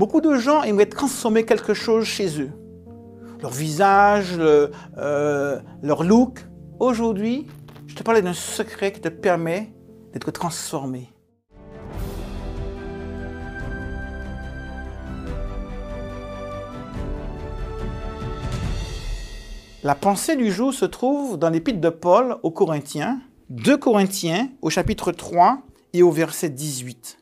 [0.00, 2.52] Beaucoup de gens aimeraient transformer quelque chose chez eux.
[3.42, 6.38] Leur visage, euh, leur look.
[6.78, 7.46] Aujourd'hui,
[7.86, 9.74] je te parlais d'un secret qui te permet
[10.14, 11.12] d'être transformé.
[19.82, 23.20] La pensée du jour se trouve dans l'épître de Paul aux Corinthiens,
[23.50, 25.58] 2 Corinthiens au chapitre 3
[25.92, 27.18] et au verset 18.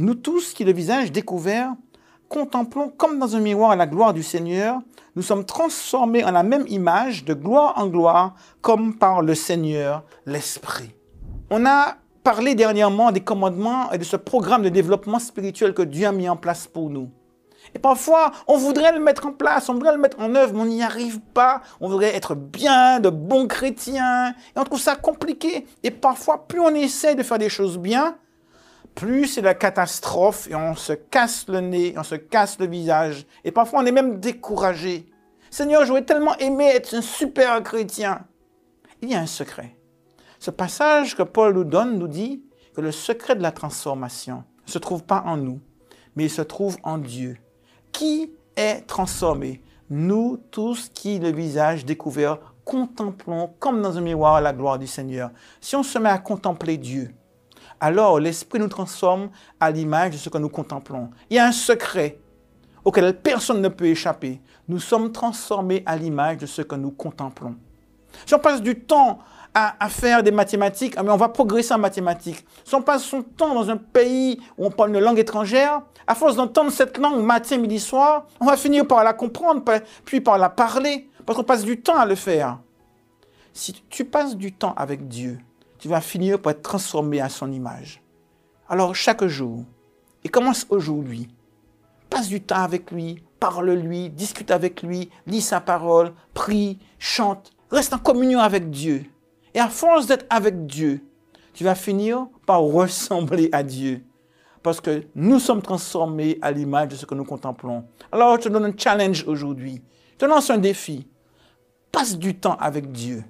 [0.00, 1.74] Nous tous qui le visage découvert,
[2.28, 4.80] contemplons comme dans un miroir la gloire du Seigneur,
[5.16, 10.04] nous sommes transformés en la même image de gloire en gloire comme par le Seigneur
[10.26, 10.94] l'Esprit.
[11.50, 16.06] On a parlé dernièrement des commandements et de ce programme de développement spirituel que Dieu
[16.06, 17.10] a mis en place pour nous.
[17.74, 20.60] Et parfois, on voudrait le mettre en place, on voudrait le mettre en œuvre, mais
[20.60, 21.62] on n'y arrive pas.
[21.80, 24.30] On voudrait être bien, de bons chrétiens.
[24.30, 25.66] Et on trouve ça compliqué.
[25.82, 28.16] Et parfois, plus on essaie de faire des choses bien,
[28.98, 33.26] plus c'est la catastrophe et on se casse le nez, on se casse le visage.
[33.44, 35.06] Et parfois, on est même découragé.
[35.50, 38.26] Seigneur, j'aurais tellement aimé être un super chrétien.
[39.00, 39.76] Il y a un secret.
[40.40, 42.42] Ce passage que Paul nous donne nous dit
[42.74, 45.60] que le secret de la transformation ne se trouve pas en nous,
[46.16, 47.38] mais il se trouve en Dieu
[47.92, 49.62] qui est transformé?
[49.90, 55.30] Nous tous qui, le visage découvert, contemplons comme dans un miroir la gloire du Seigneur.
[55.60, 57.14] Si on se met à contempler Dieu,
[57.80, 61.10] alors l'Esprit nous transforme à l'image de ce que nous contemplons.
[61.30, 62.18] Il y a un secret
[62.84, 64.40] auquel personne ne peut échapper.
[64.68, 67.56] Nous sommes transformés à l'image de ce que nous contemplons.
[68.26, 69.18] Si on passe du temps
[69.54, 72.44] à, faire des mathématiques, mais on va progresser en mathématiques.
[72.64, 76.14] Si on passe son temps dans un pays où on parle une langue étrangère, à
[76.14, 79.62] force d'entendre cette langue matin, midi, soir, on va finir par la comprendre,
[80.04, 82.58] puis par la parler, parce qu'on passe du temps à le faire.
[83.52, 85.40] Si tu passes du temps avec Dieu,
[85.78, 88.02] tu vas finir par être transformé à son image.
[88.68, 89.64] Alors chaque jour,
[90.24, 91.28] et commence aujourd'hui,
[92.10, 97.92] passe du temps avec lui, parle-lui, discute avec lui, lis sa parole, prie, chante, reste
[97.92, 99.04] en communion avec Dieu.
[99.54, 101.02] Et à force d'être avec Dieu,
[101.54, 104.04] tu vas finir par ressembler à Dieu.
[104.62, 107.84] Parce que nous sommes transformés à l'image de ce que nous contemplons.
[108.12, 109.80] Alors je te donne un challenge aujourd'hui.
[110.12, 111.06] Je te lance un défi.
[111.90, 113.24] Passe du temps avec Dieu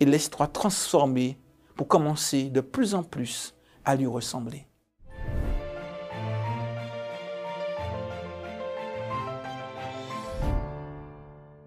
[0.00, 1.38] et laisse-toi transformer
[1.74, 4.66] pour commencer de plus en plus à lui ressembler.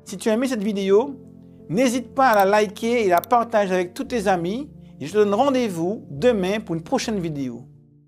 [0.04, 1.20] Si tu as aimé cette vidéo,
[1.68, 4.70] N'hésite pas à la liker et la partager avec tous tes amis.
[5.00, 7.64] Et je te donne rendez-vous demain pour une prochaine vidéo.